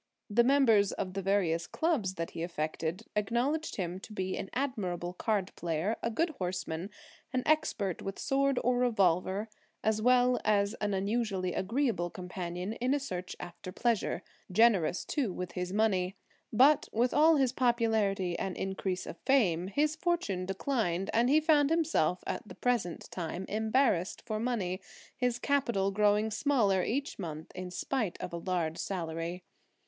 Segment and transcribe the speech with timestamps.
[0.31, 5.13] The members of the various clubs that he affected acknowledged him to be an admirable
[5.13, 6.89] card player, a good horseman,
[7.31, 9.47] an expert with sword or revolver,
[9.83, 15.51] as well as an unusually agreeable companion in a search after pleasure; generous, too, with
[15.51, 16.15] his money.
[16.51, 21.69] But with all his popularity and increase of fame, his fortune declined, and he found
[21.69, 24.81] himself at the present time embarrassed for money,
[25.15, 29.43] his capital growing smaller each month in spite of a large salary.